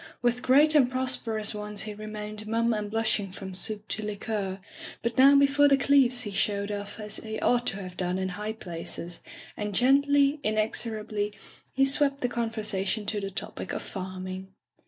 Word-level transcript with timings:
With 0.23 0.41
great 0.41 0.73
and 0.73 0.89
prosperous 0.89 1.53
ones 1.53 1.83
he 1.83 1.93
re 1.93 2.07
mained 2.07 2.47
mum 2.47 2.73
and 2.73 2.89
blushing 2.89 3.31
from 3.31 3.53
soup 3.53 3.87
to 3.89 4.03
liqueur; 4.03 4.59
but 5.03 5.15
now 5.15 5.35
before 5.37 5.67
the 5.67 5.77
Cleeves 5.77 6.23
he 6.23 6.31
showed 6.31 6.71
off 6.71 6.99
as 6.99 7.17
he 7.17 7.39
ought 7.39 7.67
to 7.67 7.79
have 7.83 7.97
done 7.97 8.17
in 8.17 8.29
high 8.29 8.53
places, 8.53 9.19
and 9.55 9.75
gendy, 9.75 10.39
inexorably, 10.41 11.33
he 11.75 11.85
swept 11.85 12.21
the 12.21 12.27
conversation 12.29 13.05
to 13.05 13.21
the 13.21 13.29
topic 13.29 13.73
of 13.73 13.83
farming. 13.83 14.47